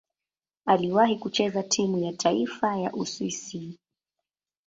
[0.65, 3.79] Aliwahi kucheza timu ya taifa ya Uswisi.